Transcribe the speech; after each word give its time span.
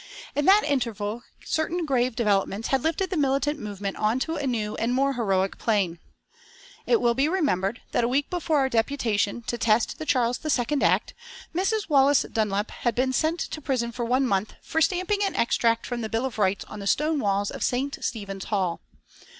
In 0.33 0.45
that 0.45 0.63
interval 0.63 1.21
certain 1.45 1.85
grave 1.85 2.15
developments 2.15 2.69
had 2.69 2.81
lifted 2.81 3.11
the 3.11 3.17
militant 3.17 3.59
movement 3.59 3.97
onto 3.97 4.33
a 4.33 4.47
new 4.47 4.73
and 4.77 4.95
more 4.95 5.13
heroic 5.13 5.59
plane. 5.59 5.99
It 6.87 6.99
will 6.99 7.13
be 7.13 7.29
remembered 7.29 7.81
that 7.91 8.03
a 8.03 8.07
week 8.07 8.27
before 8.31 8.57
our 8.57 8.67
deputation 8.67 9.43
to 9.43 9.59
test 9.59 9.99
the 9.99 10.05
Charles 10.07 10.39
II 10.43 10.81
Act, 10.81 11.13
Miss 11.53 11.71
Wallace 11.87 12.23
Dunlop 12.23 12.71
had 12.71 12.95
been 12.95 13.13
sent 13.13 13.41
to 13.41 13.61
prison 13.61 13.91
for 13.91 14.03
one 14.03 14.25
month 14.25 14.55
for 14.63 14.81
stamping 14.81 15.23
an 15.23 15.35
extract 15.35 15.85
from 15.85 16.01
the 16.01 16.09
Bill 16.09 16.25
of 16.25 16.39
Rights 16.39 16.65
on 16.65 16.79
the 16.79 16.87
stone 16.87 17.19
walls 17.19 17.51
of 17.51 17.63
St. 17.63 17.99
Stephen's 18.03 18.45
Hall. 18.45 18.81